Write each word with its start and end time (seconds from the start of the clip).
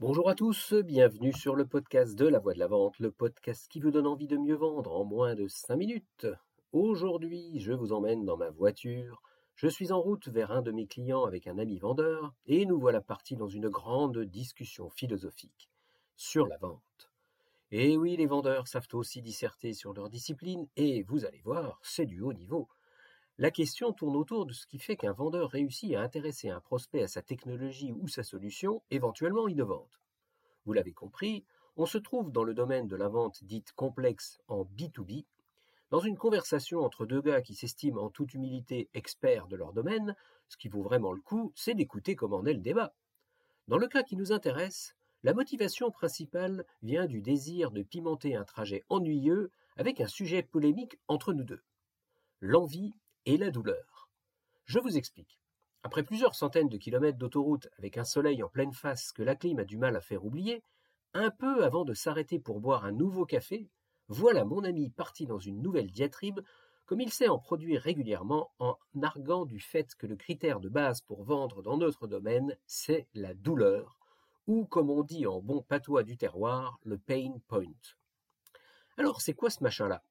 Bonjour 0.00 0.28
à 0.28 0.36
tous, 0.36 0.74
bienvenue 0.74 1.32
sur 1.32 1.56
le 1.56 1.66
podcast 1.66 2.14
de 2.14 2.28
la 2.28 2.38
voix 2.38 2.54
de 2.54 2.60
la 2.60 2.68
vente, 2.68 3.00
le 3.00 3.10
podcast 3.10 3.66
qui 3.68 3.80
vous 3.80 3.90
donne 3.90 4.06
envie 4.06 4.28
de 4.28 4.36
mieux 4.36 4.54
vendre 4.54 4.92
en 4.92 5.04
moins 5.04 5.34
de 5.34 5.48
5 5.48 5.74
minutes. 5.74 6.28
Aujourd'hui, 6.70 7.58
je 7.58 7.72
vous 7.72 7.92
emmène 7.92 8.24
dans 8.24 8.36
ma 8.36 8.48
voiture. 8.48 9.20
Je 9.56 9.66
suis 9.66 9.90
en 9.90 10.00
route 10.00 10.28
vers 10.28 10.52
un 10.52 10.62
de 10.62 10.70
mes 10.70 10.86
clients 10.86 11.24
avec 11.24 11.48
un 11.48 11.58
ami 11.58 11.80
vendeur 11.80 12.32
et 12.46 12.64
nous 12.64 12.78
voilà 12.78 13.00
partis 13.00 13.34
dans 13.34 13.48
une 13.48 13.68
grande 13.68 14.18
discussion 14.20 14.88
philosophique 14.88 15.68
sur 16.14 16.46
la 16.46 16.58
vente. 16.58 17.10
Et 17.72 17.96
oui, 17.96 18.16
les 18.16 18.26
vendeurs 18.26 18.68
savent 18.68 18.86
aussi 18.92 19.20
disserter 19.20 19.72
sur 19.72 19.94
leur 19.94 20.10
discipline 20.10 20.68
et 20.76 21.02
vous 21.02 21.24
allez 21.24 21.40
voir, 21.42 21.80
c'est 21.82 22.06
du 22.06 22.20
haut 22.20 22.34
niveau. 22.34 22.68
La 23.40 23.52
question 23.52 23.92
tourne 23.92 24.16
autour 24.16 24.46
de 24.46 24.52
ce 24.52 24.66
qui 24.66 24.80
fait 24.80 24.96
qu'un 24.96 25.12
vendeur 25.12 25.50
réussit 25.50 25.94
à 25.94 26.02
intéresser 26.02 26.50
un 26.50 26.58
prospect 26.58 27.04
à 27.04 27.08
sa 27.08 27.22
technologie 27.22 27.92
ou 27.92 28.08
sa 28.08 28.24
solution, 28.24 28.82
éventuellement 28.90 29.46
innovante. 29.46 30.00
Vous 30.66 30.72
l'avez 30.72 30.92
compris, 30.92 31.44
on 31.76 31.86
se 31.86 31.98
trouve 31.98 32.32
dans 32.32 32.42
le 32.42 32.52
domaine 32.52 32.88
de 32.88 32.96
la 32.96 33.06
vente 33.06 33.44
dite 33.44 33.70
complexe 33.74 34.40
en 34.48 34.64
B2B, 34.64 35.24
dans 35.90 36.00
une 36.00 36.16
conversation 36.16 36.80
entre 36.80 37.06
deux 37.06 37.22
gars 37.22 37.40
qui 37.40 37.54
s'estiment 37.54 38.02
en 38.02 38.10
toute 38.10 38.34
humilité 38.34 38.90
experts 38.92 39.46
de 39.46 39.54
leur 39.54 39.72
domaine, 39.72 40.16
ce 40.48 40.56
qui 40.56 40.68
vaut 40.68 40.82
vraiment 40.82 41.12
le 41.12 41.20
coup, 41.20 41.52
c'est 41.54 41.74
d'écouter 41.74 42.16
comment 42.16 42.44
est 42.44 42.52
le 42.52 42.58
débat. 42.58 42.92
Dans 43.68 43.78
le 43.78 43.86
cas 43.86 44.02
qui 44.02 44.16
nous 44.16 44.32
intéresse, 44.32 44.96
la 45.22 45.32
motivation 45.32 45.92
principale 45.92 46.66
vient 46.82 47.06
du 47.06 47.22
désir 47.22 47.70
de 47.70 47.84
pimenter 47.84 48.34
un 48.34 48.44
trajet 48.44 48.84
ennuyeux 48.88 49.52
avec 49.76 50.00
un 50.00 50.08
sujet 50.08 50.42
polémique 50.42 50.98
entre 51.06 51.32
nous 51.32 51.44
deux. 51.44 51.62
L'envie 52.40 52.92
et 53.28 53.36
la 53.36 53.50
douleur. 53.50 54.08
Je 54.64 54.78
vous 54.78 54.96
explique. 54.96 55.38
Après 55.82 56.02
plusieurs 56.02 56.34
centaines 56.34 56.70
de 56.70 56.78
kilomètres 56.78 57.18
d'autoroute 57.18 57.68
avec 57.76 57.98
un 57.98 58.04
soleil 58.04 58.42
en 58.42 58.48
pleine 58.48 58.72
face 58.72 59.12
que 59.12 59.22
la 59.22 59.36
clim 59.36 59.58
a 59.58 59.64
du 59.64 59.76
mal 59.76 59.96
à 59.96 60.00
faire 60.00 60.24
oublier, 60.24 60.62
un 61.12 61.28
peu 61.28 61.62
avant 61.62 61.84
de 61.84 61.92
s'arrêter 61.92 62.38
pour 62.38 62.58
boire 62.58 62.86
un 62.86 62.92
nouveau 62.92 63.26
café, 63.26 63.68
voilà 64.08 64.46
mon 64.46 64.64
ami 64.64 64.88
parti 64.88 65.26
dans 65.26 65.38
une 65.38 65.60
nouvelle 65.60 65.90
diatribe, 65.90 66.40
comme 66.86 67.02
il 67.02 67.12
sait 67.12 67.28
en 67.28 67.38
produire 67.38 67.82
régulièrement 67.82 68.50
en 68.60 68.78
arguant 69.02 69.44
du 69.44 69.60
fait 69.60 69.94
que 69.96 70.06
le 70.06 70.16
critère 70.16 70.58
de 70.58 70.70
base 70.70 71.02
pour 71.02 71.22
vendre 71.22 71.60
dans 71.60 71.76
notre 71.76 72.06
domaine, 72.06 72.56
c'est 72.66 73.08
la 73.12 73.34
douleur, 73.34 73.98
ou 74.46 74.64
comme 74.64 74.88
on 74.88 75.02
dit 75.02 75.26
en 75.26 75.42
bon 75.42 75.60
patois 75.60 76.02
du 76.02 76.16
terroir, 76.16 76.78
le 76.82 76.96
pain 76.96 77.34
point. 77.46 77.64
Alors 78.96 79.20
c'est 79.20 79.34
quoi 79.34 79.50
ce 79.50 79.62
machin-là? 79.62 80.02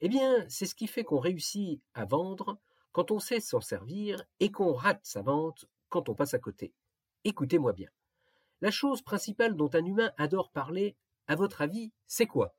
Eh 0.00 0.08
bien, 0.08 0.46
c'est 0.48 0.66
ce 0.66 0.74
qui 0.74 0.86
fait 0.86 1.04
qu'on 1.04 1.18
réussit 1.18 1.82
à 1.94 2.04
vendre 2.04 2.58
quand 2.92 3.10
on 3.10 3.18
sait 3.18 3.40
s'en 3.40 3.60
servir 3.60 4.24
et 4.40 4.50
qu'on 4.50 4.72
rate 4.72 5.04
sa 5.04 5.22
vente 5.22 5.66
quand 5.88 6.08
on 6.08 6.14
passe 6.14 6.34
à 6.34 6.38
côté. 6.38 6.72
Écoutez-moi 7.24 7.72
bien. 7.72 7.88
La 8.62 8.70
chose 8.70 9.02
principale 9.02 9.56
dont 9.56 9.70
un 9.74 9.84
humain 9.84 10.12
adore 10.16 10.50
parler, 10.50 10.96
à 11.26 11.36
votre 11.36 11.60
avis, 11.62 11.92
c'est 12.06 12.26
quoi? 12.26 12.54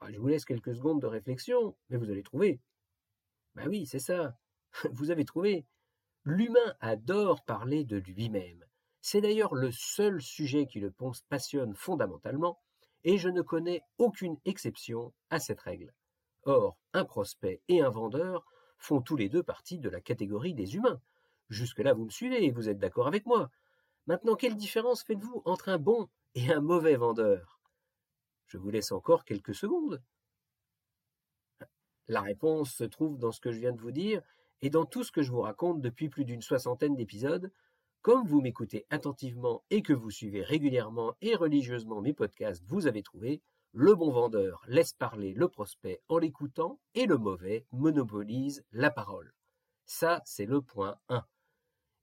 Ah, 0.00 0.10
Je 0.10 0.18
vous 0.18 0.28
laisse 0.28 0.44
quelques 0.44 0.74
secondes 0.74 1.00
de 1.00 1.06
réflexion, 1.06 1.76
mais 1.88 1.96
vous 1.96 2.10
allez 2.10 2.22
trouver. 2.22 2.60
Ben 3.54 3.68
oui, 3.68 3.86
c'est 3.86 3.98
ça. 3.98 4.36
Vous 4.92 5.10
avez 5.10 5.24
trouvé. 5.24 5.64
L'humain 6.24 6.74
adore 6.80 7.44
parler 7.44 7.84
de 7.84 7.96
lui-même. 7.96 8.64
C'est 9.00 9.22
d'ailleurs 9.22 9.54
le 9.54 9.70
seul 9.70 10.20
sujet 10.20 10.66
qui 10.66 10.80
le 10.80 10.92
passionne 11.28 11.74
fondamentalement, 11.74 12.60
et 13.04 13.16
je 13.16 13.28
ne 13.28 13.40
connais 13.40 13.82
aucune 13.96 14.36
exception 14.44 15.14
à 15.30 15.38
cette 15.38 15.60
règle. 15.60 15.94
Or, 16.46 16.78
un 16.92 17.04
prospect 17.04 17.60
et 17.66 17.80
un 17.82 17.90
vendeur 17.90 18.46
font 18.78 19.02
tous 19.02 19.16
les 19.16 19.28
deux 19.28 19.42
partie 19.42 19.80
de 19.80 19.88
la 19.88 20.00
catégorie 20.00 20.54
des 20.54 20.76
humains. 20.76 21.00
Jusque-là, 21.48 21.92
vous 21.92 22.04
me 22.04 22.10
suivez 22.10 22.44
et 22.44 22.52
vous 22.52 22.68
êtes 22.68 22.78
d'accord 22.78 23.08
avec 23.08 23.26
moi. 23.26 23.50
Maintenant, 24.06 24.36
quelle 24.36 24.54
différence 24.54 25.02
faites-vous 25.02 25.42
entre 25.44 25.68
un 25.68 25.78
bon 25.78 26.08
et 26.36 26.52
un 26.52 26.60
mauvais 26.60 26.94
vendeur? 26.94 27.60
Je 28.46 28.58
vous 28.58 28.70
laisse 28.70 28.92
encore 28.92 29.24
quelques 29.24 29.56
secondes. 29.56 30.00
La 32.06 32.20
réponse 32.20 32.72
se 32.72 32.84
trouve 32.84 33.18
dans 33.18 33.32
ce 33.32 33.40
que 33.40 33.50
je 33.50 33.58
viens 33.58 33.72
de 33.72 33.80
vous 33.80 33.90
dire 33.90 34.22
et 34.62 34.70
dans 34.70 34.84
tout 34.84 35.02
ce 35.02 35.10
que 35.10 35.22
je 35.22 35.32
vous 35.32 35.40
raconte 35.40 35.80
depuis 35.80 36.08
plus 36.08 36.24
d'une 36.24 36.42
soixantaine 36.42 36.94
d'épisodes. 36.94 37.50
Comme 38.02 38.24
vous 38.24 38.40
m'écoutez 38.40 38.86
attentivement 38.90 39.64
et 39.70 39.82
que 39.82 39.92
vous 39.92 40.12
suivez 40.12 40.44
régulièrement 40.44 41.16
et 41.20 41.34
religieusement 41.34 42.00
mes 42.00 42.14
podcasts, 42.14 42.62
vous 42.68 42.86
avez 42.86 43.02
trouvé, 43.02 43.42
le 43.78 43.94
bon 43.94 44.10
vendeur 44.10 44.64
laisse 44.68 44.94
parler 44.94 45.34
le 45.34 45.50
prospect 45.50 46.00
en 46.08 46.16
l'écoutant 46.16 46.80
et 46.94 47.04
le 47.04 47.18
mauvais 47.18 47.66
monopolise 47.72 48.64
la 48.72 48.90
parole. 48.90 49.34
Ça, 49.84 50.22
c'est 50.24 50.46
le 50.46 50.62
point 50.62 50.98
1. 51.10 51.26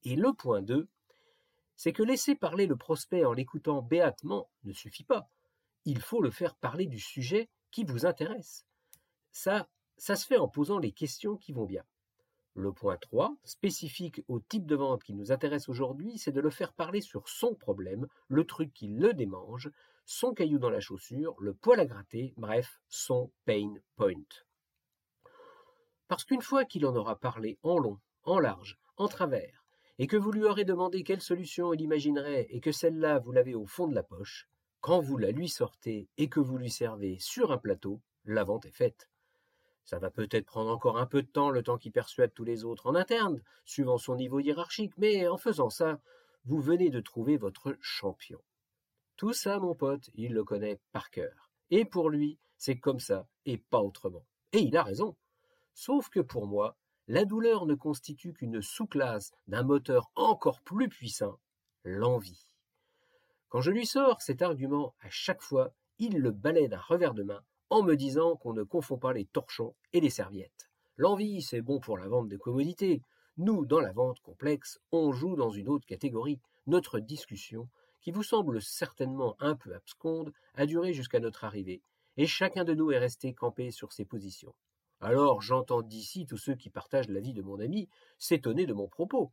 Et 0.03 0.15
le 0.15 0.33
point 0.33 0.61
2, 0.61 0.87
c'est 1.75 1.91
que 1.91 2.03
laisser 2.03 2.35
parler 2.35 2.67
le 2.67 2.75
prospect 2.75 3.25
en 3.25 3.33
l'écoutant 3.33 3.81
béatement 3.81 4.51
ne 4.65 4.71
suffit 4.71 5.03
pas. 5.03 5.31
Il 5.85 5.99
faut 5.99 6.21
le 6.21 6.29
faire 6.29 6.55
parler 6.57 6.85
du 6.85 6.99
sujet 6.99 7.49
qui 7.71 7.85
vous 7.85 8.05
intéresse. 8.05 8.67
Ça, 9.31 9.67
ça 9.97 10.15
se 10.15 10.27
fait 10.27 10.37
en 10.37 10.47
posant 10.47 10.77
les 10.77 10.91
questions 10.91 11.37
qui 11.37 11.53
vont 11.53 11.65
bien. 11.65 11.83
Le 12.55 12.71
point 12.71 12.97
3, 12.97 13.35
spécifique 13.43 14.21
au 14.27 14.39
type 14.39 14.67
de 14.67 14.75
vente 14.75 15.03
qui 15.03 15.15
nous 15.15 15.31
intéresse 15.31 15.69
aujourd'hui, 15.69 16.19
c'est 16.19 16.31
de 16.31 16.39
le 16.39 16.51
faire 16.51 16.73
parler 16.73 17.01
sur 17.01 17.27
son 17.27 17.55
problème, 17.55 18.07
le 18.27 18.45
truc 18.45 18.71
qui 18.73 18.87
le 18.87 19.13
démange, 19.13 19.71
son 20.05 20.33
caillou 20.33 20.59
dans 20.59 20.69
la 20.69 20.79
chaussure, 20.79 21.35
le 21.39 21.55
poil 21.55 21.79
à 21.79 21.85
gratter, 21.85 22.33
bref, 22.37 22.79
son 22.89 23.31
pain 23.45 23.73
point. 23.95 24.13
Parce 26.07 26.25
qu'une 26.25 26.43
fois 26.43 26.63
qu'il 26.63 26.85
en 26.85 26.95
aura 26.95 27.15
parlé 27.15 27.57
en 27.63 27.79
long, 27.79 27.99
en 28.23 28.39
large, 28.39 28.77
en 28.97 29.07
travers, 29.07 29.65
et 29.97 30.05
que 30.05 30.17
vous 30.17 30.31
lui 30.31 30.43
aurez 30.43 30.65
demandé 30.65 31.03
quelle 31.03 31.21
solution 31.21 31.73
il 31.73 31.81
imaginerait 31.81 32.45
et 32.49 32.59
que 32.59 32.71
celle-là 32.71 33.17
vous 33.17 33.31
l'avez 33.31 33.55
au 33.55 33.65
fond 33.65 33.87
de 33.87 33.95
la 33.95 34.03
poche, 34.03 34.47
quand 34.79 34.99
vous 34.99 35.17
la 35.17 35.31
lui 35.31 35.49
sortez 35.49 36.07
et 36.17 36.29
que 36.29 36.39
vous 36.39 36.57
lui 36.57 36.69
servez 36.69 37.17
sur 37.19 37.51
un 37.51 37.57
plateau, 37.57 38.01
la 38.25 38.43
vente 38.43 38.65
est 38.65 38.75
faite. 38.75 39.09
Ça 39.85 39.99
va 39.99 40.09
peut-être 40.09 40.45
prendre 40.45 40.71
encore 40.71 40.97
un 40.97 41.05
peu 41.05 41.21
de 41.21 41.27
temps, 41.27 41.49
le 41.49 41.63
temps 41.63 41.77
qu'il 41.77 41.91
persuade 41.91 42.33
tous 42.33 42.45
les 42.45 42.63
autres 42.63 42.87
en 42.87 42.95
interne, 42.95 43.41
suivant 43.65 43.97
son 43.97 44.15
niveau 44.15 44.39
hiérarchique, 44.39 44.93
mais 44.97 45.27
en 45.27 45.37
faisant 45.37 45.69
ça, 45.69 45.99
vous 46.45 46.61
venez 46.61 46.89
de 46.89 47.01
trouver 47.01 47.37
votre 47.37 47.75
champion. 47.81 48.41
Tout 49.17 49.33
ça, 49.33 49.59
mon 49.59 49.75
pote, 49.75 50.09
il 50.15 50.33
le 50.33 50.43
connaît 50.43 50.79
par 50.91 51.09
cœur. 51.09 51.51
Et 51.69 51.85
pour 51.85 52.09
lui, 52.09 52.39
c'est 52.57 52.79
comme 52.79 52.99
ça, 52.99 53.27
et 53.45 53.57
pas 53.57 53.81
autrement. 53.81 54.25
Et 54.53 54.59
il 54.59 54.77
a 54.77 54.83
raison. 54.83 55.15
Sauf 55.73 56.09
que 56.09 56.19
pour 56.19 56.47
moi, 56.47 56.77
la 57.07 57.25
douleur 57.25 57.65
ne 57.65 57.75
constitue 57.75 58.33
qu'une 58.33 58.61
sous-classe 58.61 59.31
d'un 59.47 59.63
moteur 59.63 60.11
encore 60.15 60.61
plus 60.61 60.87
puissant, 60.87 61.39
l'envie. 61.83 62.55
Quand 63.49 63.61
je 63.61 63.71
lui 63.71 63.85
sors 63.85 64.21
cet 64.21 64.41
argument 64.41 64.95
à 65.01 65.09
chaque 65.09 65.41
fois, 65.41 65.73
il 65.99 66.19
le 66.19 66.31
balaie 66.31 66.69
d'un 66.69 66.79
revers 66.79 67.13
de 67.13 67.23
main 67.23 67.43
en 67.73 67.81
me 67.81 67.95
disant 67.95 68.35
qu'on 68.35 68.53
ne 68.53 68.61
confond 68.61 68.99
pas 68.99 69.13
les 69.13 69.25
torchons 69.25 69.73
et 69.93 69.99
les 69.99 70.11
serviettes. 70.11 70.69
L'envie, 70.95 71.41
c'est 71.41 71.63
bon 71.63 71.79
pour 71.79 71.97
la 71.97 72.07
vente 72.07 72.29
de 72.29 72.37
commodités. 72.37 73.01
Nous, 73.37 73.65
dans 73.65 73.79
la 73.79 73.91
vente 73.91 74.19
complexe, 74.19 74.79
on 74.91 75.11
joue 75.11 75.35
dans 75.35 75.49
une 75.49 75.69
autre 75.69 75.87
catégorie. 75.87 76.39
Notre 76.67 76.99
discussion, 76.99 77.67
qui 77.99 78.11
vous 78.11 78.21
semble 78.21 78.61
certainement 78.61 79.35
un 79.39 79.55
peu 79.55 79.73
absconde, 79.73 80.33
a 80.53 80.67
duré 80.67 80.93
jusqu'à 80.93 81.19
notre 81.19 81.45
arrivée, 81.45 81.81
et 82.15 82.27
chacun 82.27 82.63
de 82.63 82.75
nous 82.75 82.91
est 82.91 82.99
resté 82.99 83.33
campé 83.33 83.71
sur 83.71 83.91
ses 83.91 84.05
positions. 84.05 84.53
Alors 85.01 85.41
j'entends 85.41 85.81
d'ici 85.81 86.27
tous 86.27 86.37
ceux 86.37 86.53
qui 86.53 86.69
partagent 86.69 87.09
l'avis 87.09 87.33
de 87.33 87.41
mon 87.41 87.59
ami 87.59 87.89
s'étonner 88.19 88.67
de 88.67 88.73
mon 88.73 88.87
propos. 88.87 89.31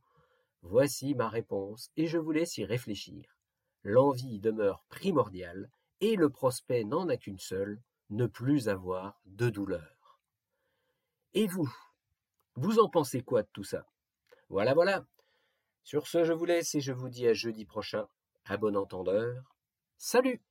Voici 0.63 1.13
ma 1.13 1.29
réponse, 1.29 1.91
et 1.95 2.07
je 2.07 2.17
vous 2.17 2.31
laisse 2.31 2.57
y 2.57 2.65
réfléchir. 2.65 3.37
L'envie 3.83 4.39
demeure 4.39 4.83
primordiale, 4.89 5.69
et 5.99 6.15
le 6.15 6.31
prospect 6.31 6.85
n'en 6.85 7.07
a 7.07 7.17
qu'une 7.17 7.37
seule, 7.37 7.79
ne 8.11 8.27
plus 8.27 8.69
avoir 8.69 9.19
de 9.25 9.49
douleur. 9.49 10.19
Et 11.33 11.47
vous 11.47 11.73
Vous 12.55 12.79
en 12.79 12.89
pensez 12.89 13.21
quoi 13.21 13.43
de 13.43 13.49
tout 13.53 13.63
ça? 13.63 13.85
Voilà, 14.49 14.73
voilà. 14.73 15.05
Sur 15.83 16.07
ce, 16.07 16.25
je 16.25 16.33
vous 16.33 16.45
laisse 16.45 16.75
et 16.75 16.81
je 16.81 16.91
vous 16.91 17.09
dis 17.09 17.27
à 17.27 17.33
jeudi 17.33 17.65
prochain. 17.65 18.07
À 18.45 18.57
bon 18.57 18.75
entendeur. 18.75 19.55
Salut 19.97 20.41